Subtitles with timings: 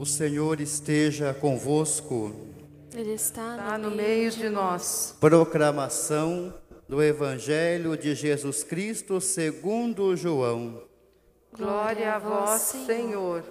[0.00, 2.34] O Senhor esteja convosco.
[2.94, 5.14] Ele está, Está no meio de nós.
[5.20, 6.54] Proclamação
[6.88, 10.82] do Evangelho de Jesus Cristo segundo João.
[11.54, 13.44] Glória a vós, Senhor.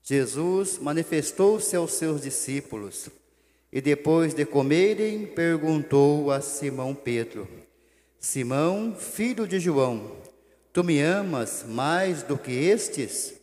[0.00, 3.08] Jesus manifestou-se aos seus discípulos
[3.72, 7.48] e depois de comerem, perguntou a Simão Pedro:
[8.16, 10.12] Simão, filho de João,
[10.72, 13.42] tu me amas mais do que estes?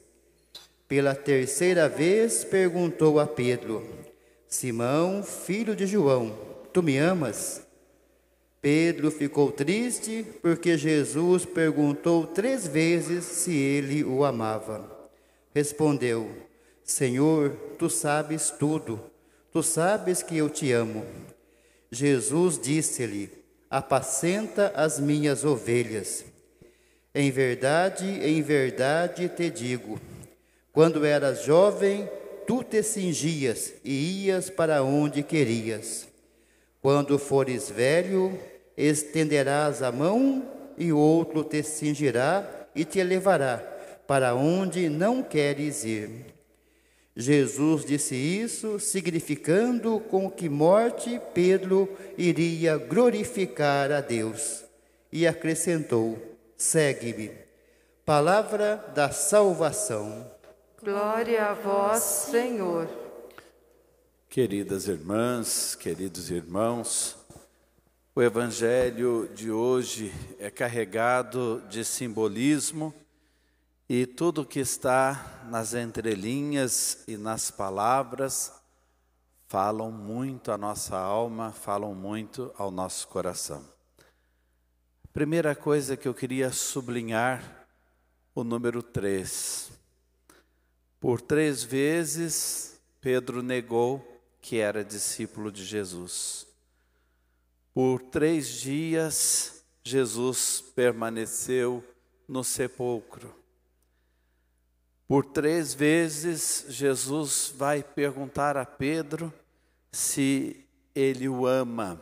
[0.91, 3.81] Pela terceira vez perguntou a Pedro:
[4.45, 6.37] Simão, filho de João,
[6.73, 7.65] tu me amas?
[8.61, 15.09] Pedro ficou triste porque Jesus perguntou três vezes se ele o amava.
[15.55, 16.29] Respondeu:
[16.83, 18.99] Senhor, tu sabes tudo,
[19.49, 21.05] tu sabes que eu te amo.
[21.89, 23.31] Jesus disse-lhe:
[23.69, 26.25] Apacenta as minhas ovelhas.
[27.15, 29.97] Em verdade, em verdade te digo:
[30.73, 32.09] quando eras jovem,
[32.47, 36.07] tu te cingias e ias para onde querias.
[36.81, 38.37] Quando fores velho,
[38.75, 40.43] estenderás a mão
[40.77, 43.57] e outro te cingirá e te levará
[44.07, 46.25] para onde não queres ir.
[47.15, 54.63] Jesus disse isso, significando com que morte Pedro iria glorificar a Deus.
[55.11, 56.17] E acrescentou:
[56.57, 57.31] Segue-me.
[58.05, 60.31] Palavra da salvação.
[60.83, 62.89] Glória a vós, Senhor.
[64.27, 67.15] Queridas irmãs, queridos irmãos,
[68.15, 72.91] o Evangelho de hoje é carregado de simbolismo
[73.87, 78.51] e tudo que está nas entrelinhas e nas palavras
[79.47, 83.63] falam muito à nossa alma, falam muito ao nosso coração.
[85.13, 87.67] Primeira coisa que eu queria sublinhar,
[88.33, 89.70] o número três.
[91.01, 96.45] Por três vezes, Pedro negou que era discípulo de Jesus.
[97.73, 101.83] Por três dias, Jesus permaneceu
[102.27, 103.33] no sepulcro.
[105.07, 109.33] Por três vezes, Jesus vai perguntar a Pedro
[109.91, 110.63] se
[110.93, 111.99] ele o ama.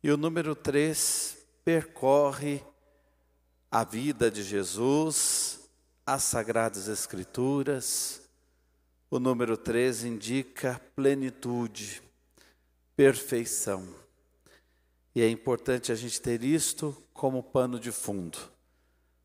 [0.00, 2.62] E o número três percorre
[3.68, 5.63] a vida de Jesus,
[6.06, 8.20] as Sagradas Escrituras.
[9.10, 12.02] O número três indica plenitude,
[12.96, 13.86] perfeição.
[15.14, 18.38] E é importante a gente ter isto como pano de fundo.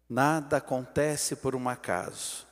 [0.07, 2.47] Nada acontece por um acaso.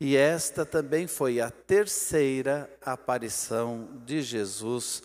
[0.00, 5.02] E esta também foi a terceira aparição de Jesus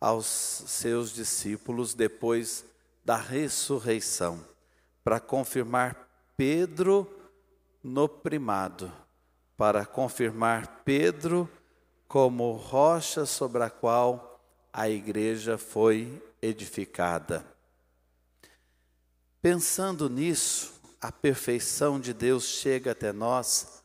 [0.00, 2.64] aos seus discípulos depois
[3.04, 4.42] da ressurreição,
[5.04, 7.19] para confirmar Pedro
[7.82, 8.92] no primado,
[9.56, 11.48] para confirmar Pedro
[12.08, 14.40] como rocha sobre a qual
[14.72, 17.44] a igreja foi edificada.
[19.42, 23.80] Pensando nisso, a perfeição de Deus chega até nós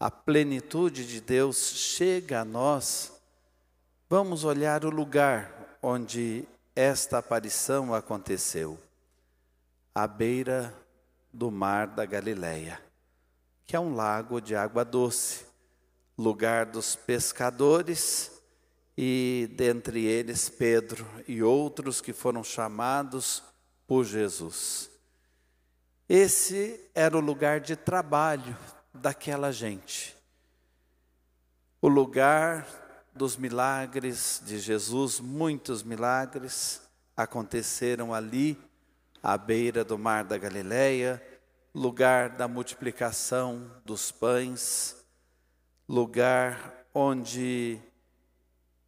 [0.00, 3.20] a plenitude de Deus chega a nós,
[4.08, 8.78] vamos olhar o lugar onde esta aparição aconteceu,
[9.92, 10.72] à beira
[11.32, 12.80] do mar da Galileia,
[13.68, 15.44] que é um lago de água doce,
[16.16, 18.32] lugar dos pescadores
[18.96, 23.42] e dentre eles Pedro e outros que foram chamados
[23.86, 24.90] por Jesus.
[26.08, 28.56] Esse era o lugar de trabalho
[28.94, 30.16] daquela gente.
[31.78, 32.66] O lugar
[33.14, 36.80] dos milagres de Jesus, muitos milagres
[37.14, 38.58] aconteceram ali,
[39.22, 41.22] à beira do mar da Galileia,
[41.78, 44.96] lugar da multiplicação dos pães,
[45.88, 47.80] lugar onde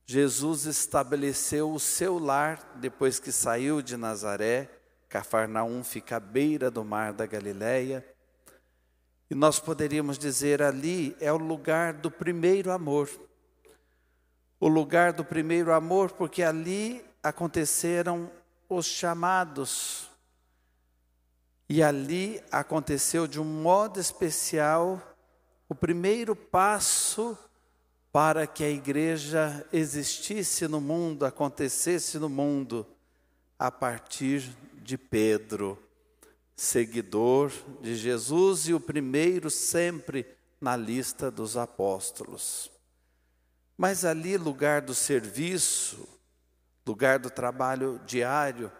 [0.04, 4.68] Jesus estabeleceu o seu lar depois que saiu de Nazaré.
[5.08, 8.04] Cafarnaum fica à beira do mar da Galileia.
[9.30, 13.08] E nós poderíamos dizer ali é o lugar do primeiro amor.
[14.58, 18.28] O lugar do primeiro amor, porque ali aconteceram
[18.68, 20.09] os chamados.
[21.72, 25.00] E ali aconteceu de um modo especial
[25.68, 27.38] o primeiro passo
[28.10, 32.84] para que a igreja existisse no mundo, acontecesse no mundo,
[33.56, 34.50] a partir
[34.82, 35.80] de Pedro,
[36.56, 40.26] seguidor de Jesus e o primeiro sempre
[40.60, 42.68] na lista dos apóstolos.
[43.78, 46.08] Mas ali, lugar do serviço,
[46.84, 48.72] lugar do trabalho diário,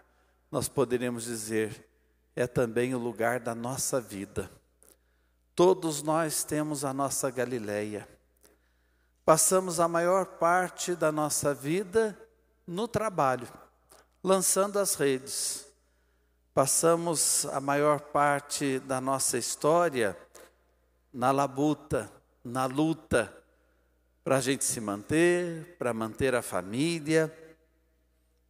[0.51, 1.87] nós poderíamos dizer,
[2.35, 4.49] é também o lugar da nossa vida.
[5.55, 8.07] Todos nós temos a nossa Galileia.
[9.25, 12.17] Passamos a maior parte da nossa vida
[12.65, 13.47] no trabalho,
[14.23, 15.67] lançando as redes.
[16.53, 20.17] Passamos a maior parte da nossa história
[21.13, 22.11] na labuta,
[22.43, 23.31] na luta,
[24.23, 27.31] para a gente se manter, para manter a família,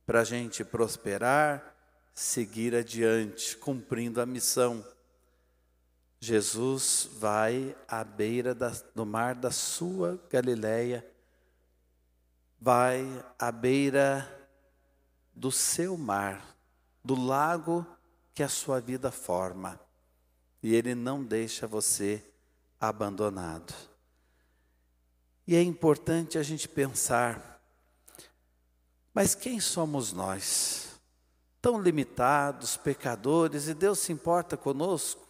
[0.06, 1.70] para a gente prosperar,
[2.13, 4.85] seguir adiante, cumprindo a missão.
[6.19, 11.05] Jesus vai à beira da, do mar da sua Galileia,
[12.59, 13.03] vai
[13.39, 14.49] à beira
[15.33, 16.55] do seu mar,
[17.03, 17.85] do lago
[18.33, 19.79] que a sua vida forma,
[20.61, 22.23] e ele não deixa você
[22.79, 23.73] abandonado.
[25.47, 27.59] E é importante a gente pensar,
[29.13, 30.90] mas quem somos nós?
[31.61, 35.27] Tão limitados, pecadores, e Deus se importa conosco?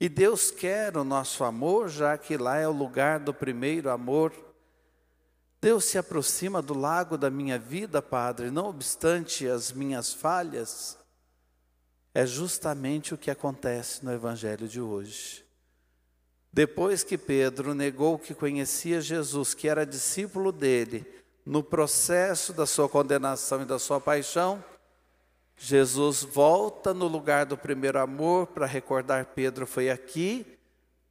[0.00, 4.32] E Deus quer o nosso amor, já que lá é o lugar do primeiro amor.
[5.60, 10.98] Deus se aproxima do lago da minha vida, Padre, não obstante as minhas falhas.
[12.12, 15.44] É justamente o que acontece no Evangelho de hoje.
[16.52, 21.06] Depois que Pedro negou que conhecia Jesus, que era discípulo dele,
[21.46, 24.62] no processo da sua condenação e da sua paixão,
[25.64, 30.44] Jesus volta no lugar do primeiro amor para recordar Pedro: foi aqui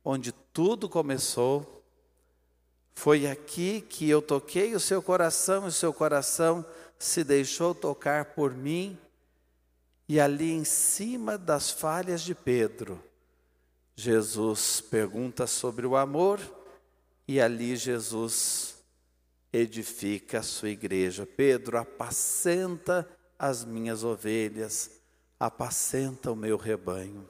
[0.04, 1.82] onde tudo começou,
[2.94, 6.66] foi aqui que eu toquei o seu coração e o seu coração
[7.00, 9.00] se deixou tocar por mim,
[10.06, 13.02] e ali em cima das falhas de Pedro,
[13.96, 16.42] Jesus pergunta sobre o amor
[17.26, 18.76] e ali Jesus
[19.54, 21.26] edifica a sua igreja.
[21.26, 23.08] Pedro, apacenta
[23.42, 24.92] as minhas ovelhas,
[25.40, 27.28] apacenta o meu rebanho.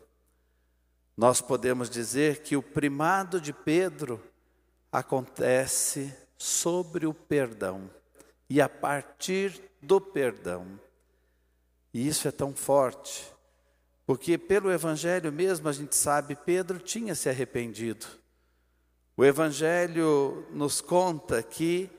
[1.15, 4.21] Nós podemos dizer que o primado de Pedro
[4.91, 7.89] acontece sobre o perdão
[8.49, 10.79] e a partir do perdão.
[11.93, 13.31] E isso é tão forte
[14.11, 18.05] porque pelo Evangelho mesmo a gente sabe, Pedro tinha se arrependido.
[19.15, 21.89] O Evangelho nos conta que,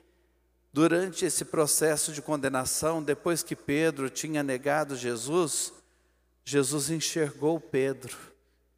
[0.73, 5.73] durante esse processo de condenação, depois que Pedro tinha negado Jesus,
[6.45, 8.17] Jesus enxergou Pedro.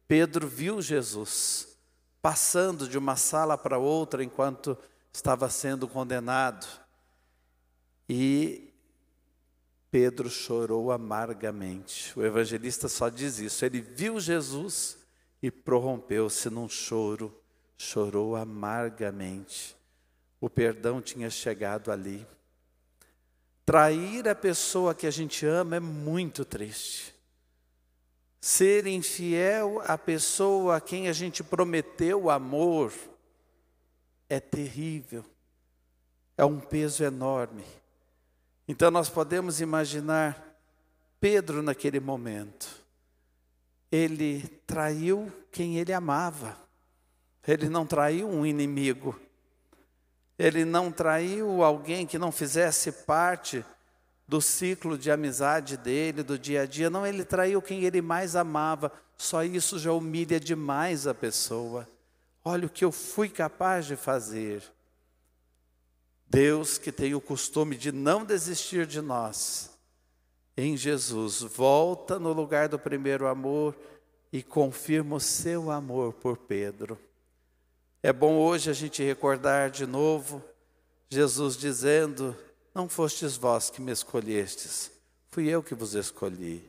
[0.07, 1.75] Pedro viu Jesus
[2.21, 4.77] passando de uma sala para outra enquanto
[5.13, 6.67] estava sendo condenado.
[8.09, 8.73] E
[9.91, 12.11] Pedro chorou amargamente.
[12.19, 13.63] O evangelista só diz isso.
[13.63, 14.97] Ele viu Jesus
[15.41, 17.33] e prorrompeu-se num choro,
[17.77, 19.75] chorou amargamente.
[20.45, 22.23] O perdão tinha chegado ali.
[23.65, 27.15] Trair a pessoa que a gente ama é muito triste.
[28.39, 32.93] Ser infiel à pessoa a quem a gente prometeu amor
[34.29, 35.25] é terrível,
[36.37, 37.65] é um peso enorme.
[38.67, 40.55] Então nós podemos imaginar
[41.19, 42.85] Pedro naquele momento.
[43.91, 46.55] Ele traiu quem ele amava.
[47.47, 49.24] Ele não traiu um inimigo.
[50.37, 53.63] Ele não traiu alguém que não fizesse parte
[54.27, 56.89] do ciclo de amizade dele, do dia a dia.
[56.89, 58.91] Não, ele traiu quem ele mais amava.
[59.17, 61.87] Só isso já humilha demais a pessoa.
[62.43, 64.63] Olha o que eu fui capaz de fazer.
[66.27, 69.71] Deus que tem o costume de não desistir de nós,
[70.57, 73.75] em Jesus, volta no lugar do primeiro amor
[74.31, 76.99] e confirma o seu amor por Pedro.
[78.05, 80.39] É bom hoje a gente recordar de novo
[81.09, 82.37] Jesus dizendo:
[82.71, 84.91] Não fostes vós que me escolhestes,
[85.31, 86.63] fui eu que vos escolhi.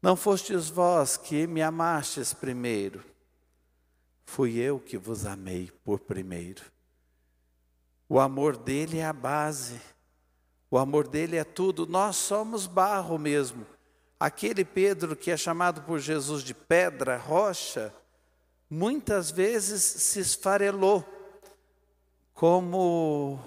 [0.00, 3.02] Não fostes vós que me amastes primeiro,
[4.24, 6.62] fui eu que vos amei por primeiro.
[8.08, 9.80] O amor dele é a base.
[10.70, 11.84] O amor dele é tudo.
[11.84, 13.66] Nós somos barro mesmo.
[14.20, 17.92] Aquele Pedro que é chamado por Jesus de pedra, rocha,
[18.70, 21.04] muitas vezes se esfarelou
[22.32, 23.38] como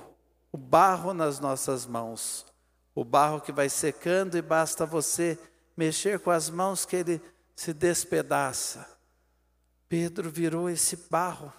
[0.52, 2.46] o barro nas nossas mãos.
[2.94, 5.40] O barro que vai secando e basta você
[5.76, 7.22] mexer com as mãos que ele
[7.56, 8.88] se despedaça.
[9.88, 11.52] Pedro virou esse barro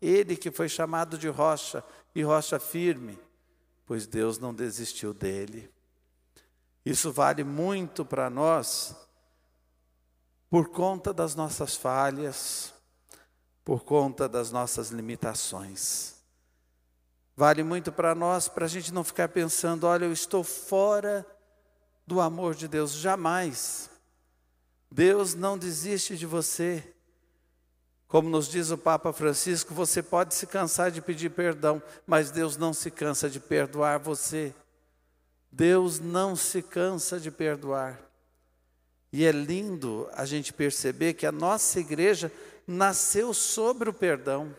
[0.00, 3.18] ele que foi chamado de rocha e rocha firme,
[3.84, 5.70] pois Deus não desistiu dele.
[6.84, 8.96] Isso vale muito para nós
[10.48, 12.72] por conta das nossas falhas,
[13.70, 16.16] por conta das nossas limitações.
[17.36, 21.24] Vale muito para nós, para a gente não ficar pensando, olha, eu estou fora
[22.04, 23.88] do amor de Deus, jamais.
[24.90, 26.82] Deus não desiste de você.
[28.08, 32.56] Como nos diz o Papa Francisco, você pode se cansar de pedir perdão, mas Deus
[32.56, 34.52] não se cansa de perdoar você.
[35.48, 38.00] Deus não se cansa de perdoar.
[39.12, 42.32] E é lindo a gente perceber que a nossa igreja
[42.70, 44.54] nasceu sobre o perdão.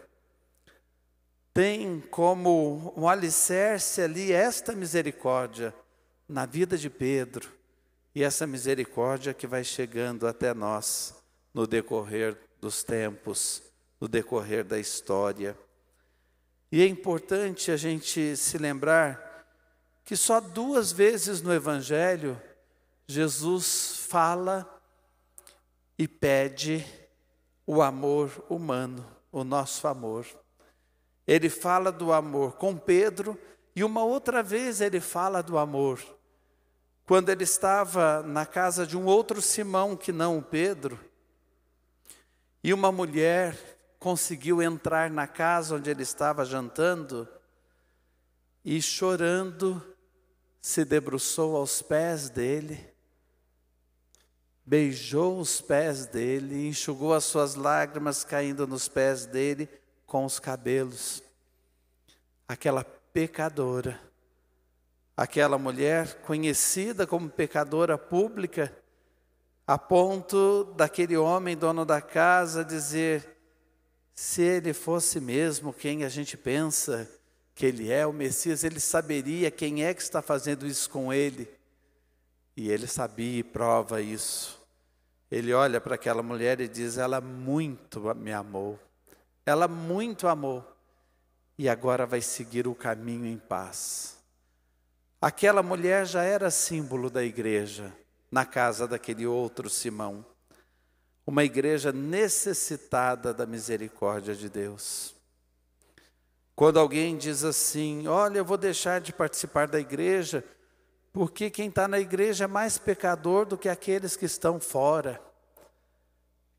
[1.54, 5.74] Tem como um alicerce ali esta misericórdia
[6.28, 7.50] na vida de Pedro
[8.14, 11.16] e essa misericórdia que vai chegando até nós
[11.54, 13.64] no decorrer dos tempos,
[14.00, 15.58] no decorrer da história.
[16.70, 19.46] E é importante a gente se lembrar
[20.04, 22.40] que só duas vezes no Evangelho
[23.08, 24.68] Jesus fala
[25.98, 26.86] e pede
[27.66, 30.26] o amor humano, o nosso amor.
[31.28, 33.40] Ele fala do amor com Pedro
[33.76, 36.00] e uma outra vez ele fala do amor
[37.12, 40.98] quando ele estava na casa de um outro Simão que não o Pedro,
[42.64, 43.58] e uma mulher
[44.00, 47.28] conseguiu entrar na casa onde ele estava jantando
[48.64, 49.84] e chorando
[50.62, 52.91] se debruçou aos pés dele,
[54.72, 59.68] beijou os pés dele, enxugou as suas lágrimas caindo nos pés dele
[60.08, 61.22] com os cabelos.
[62.48, 64.00] Aquela pecadora
[65.22, 68.74] aquela mulher conhecida como pecadora pública,
[69.68, 73.38] a ponto daquele homem, dono da casa, dizer:
[74.14, 77.10] se ele fosse mesmo quem a gente pensa
[77.54, 81.50] que ele é, o Messias, ele saberia quem é que está fazendo isso com ele.
[82.56, 84.61] E ele sabia e prova isso.
[85.32, 88.78] Ele olha para aquela mulher e diz: Ela muito me amou,
[89.46, 90.62] ela muito amou,
[91.58, 94.18] e agora vai seguir o caminho em paz.
[95.22, 97.94] Aquela mulher já era símbolo da igreja,
[98.30, 100.26] na casa daquele outro Simão.
[101.26, 105.16] Uma igreja necessitada da misericórdia de Deus.
[106.56, 110.44] Quando alguém diz assim: Olha, eu vou deixar de participar da igreja,
[111.14, 115.22] porque quem está na igreja é mais pecador do que aqueles que estão fora.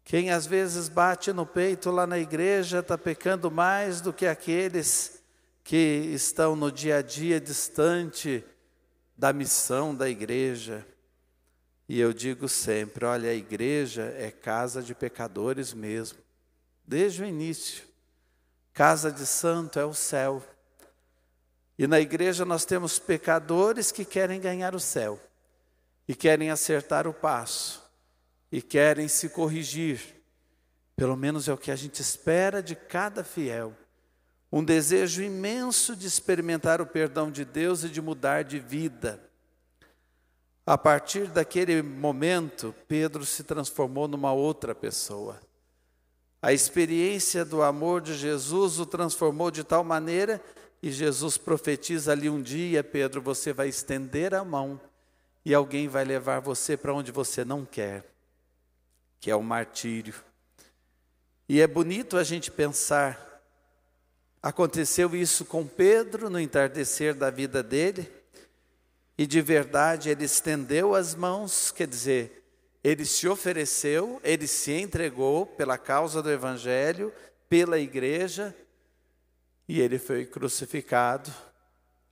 [0.05, 5.23] Quem às vezes bate no peito lá na igreja está pecando mais do que aqueles
[5.65, 8.45] que estão no dia a dia distante
[9.17, 10.87] da missão da igreja.
[11.89, 16.19] E eu digo sempre: olha, a igreja é casa de pecadores mesmo,
[16.85, 17.85] desde o início.
[18.73, 20.43] Casa de santo é o céu.
[21.79, 25.19] E na igreja nós temos pecadores que querem ganhar o céu,
[26.07, 27.83] e querem acertar o passo,
[28.51, 30.01] e querem se corrigir.
[30.95, 33.75] Pelo menos é o que a gente espera de cada fiel
[34.53, 39.19] um desejo imenso de experimentar o perdão de Deus e de mudar de vida.
[40.67, 45.41] A partir daquele momento, Pedro se transformou numa outra pessoa.
[46.43, 50.39] A experiência do amor de Jesus o transformou de tal maneira
[50.83, 54.81] e Jesus profetiza ali um dia, Pedro, você vai estender a mão
[55.45, 58.05] e alguém vai levar você para onde você não quer,
[59.21, 60.15] que é o martírio.
[61.49, 63.33] E é bonito a gente pensar
[64.43, 68.11] Aconteceu isso com Pedro no entardecer da vida dele,
[69.17, 72.43] e de verdade ele estendeu as mãos, quer dizer,
[72.83, 77.13] ele se ofereceu, ele se entregou pela causa do Evangelho,
[77.49, 78.53] pela igreja,
[79.73, 81.33] e ele foi crucificado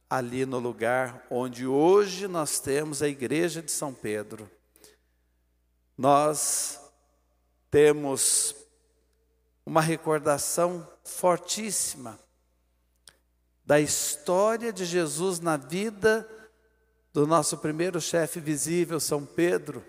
[0.08, 4.50] ali no lugar onde hoje nós temos a igreja de São Pedro.
[5.94, 6.80] Nós
[7.70, 8.56] temos
[9.66, 12.18] uma recordação fortíssima
[13.62, 16.26] da história de Jesus na vida
[17.12, 19.84] do nosso primeiro chefe visível, São Pedro,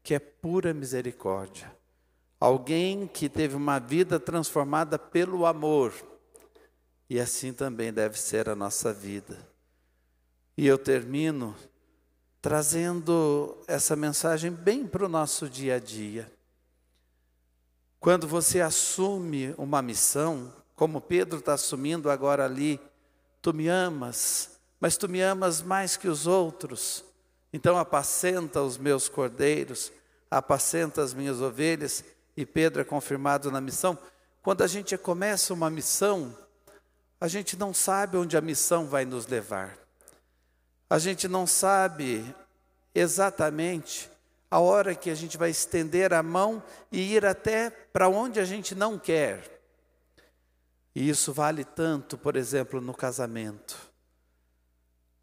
[0.00, 1.76] que é pura misericórdia.
[2.38, 5.92] Alguém que teve uma vida transformada pelo amor.
[7.08, 9.38] E assim também deve ser a nossa vida.
[10.56, 11.54] E eu termino
[12.40, 16.30] trazendo essa mensagem bem para o nosso dia a dia.
[17.98, 22.78] Quando você assume uma missão, como Pedro está assumindo agora ali,
[23.40, 27.02] tu me amas, mas tu me amas mais que os outros,
[27.50, 29.90] então apacenta os meus cordeiros,
[30.30, 32.04] apacenta as minhas ovelhas,
[32.36, 33.98] e Pedro é confirmado na missão.
[34.42, 36.36] quando a gente começa uma missão,
[37.20, 39.78] a gente não sabe onde a missão vai nos levar.
[40.88, 42.24] A gente não sabe
[42.94, 44.10] exatamente
[44.50, 48.44] a hora que a gente vai estender a mão e ir até para onde a
[48.44, 49.60] gente não quer.
[50.94, 53.76] E isso vale tanto, por exemplo, no casamento.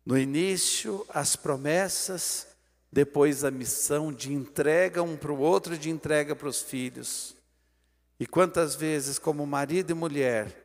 [0.06, 2.48] No início, as promessas,
[2.92, 7.36] depois a missão de entrega um para o outro de entrega para os filhos.
[8.20, 10.61] E quantas vezes, como marido e mulher,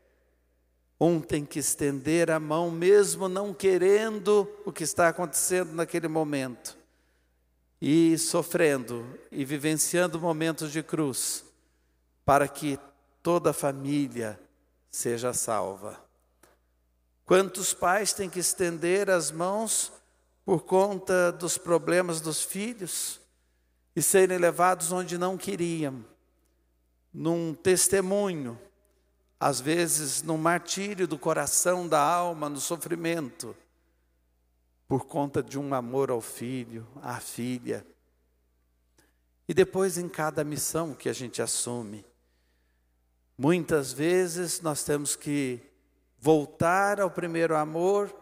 [0.99, 6.77] um tem que estender a mão, mesmo não querendo o que está acontecendo naquele momento,
[7.81, 11.45] e sofrendo e vivenciando momentos de cruz,
[12.25, 12.79] para que
[13.23, 14.41] toda a família
[14.91, 16.01] seja salva.
[17.27, 19.93] Quantos pais têm que estender as mãos
[20.45, 23.21] por conta dos problemas dos filhos
[23.95, 26.05] e serem levados onde não queriam,
[27.13, 28.59] num testemunho,
[29.39, 33.55] às vezes num martírio do coração, da alma, no sofrimento,
[34.89, 37.87] por conta de um amor ao filho, à filha.
[39.49, 42.05] E depois em cada missão que a gente assume,
[43.37, 45.61] muitas vezes nós temos que
[46.19, 48.15] voltar ao primeiro amor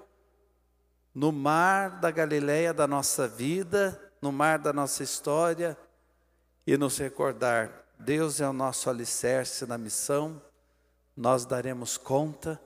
[1.15, 5.79] no mar da Galileia da nossa vida, no mar da nossa história
[6.67, 10.43] e nos recordar: Deus é o nosso alicerce na missão,
[11.17, 12.61] nós daremos conta,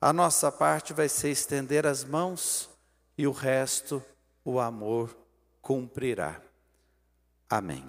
[0.00, 2.68] a nossa parte vai ser estender as mãos
[3.16, 4.02] e o resto
[4.44, 5.16] o amor
[5.60, 6.40] cumprirá.
[7.48, 7.88] Amém.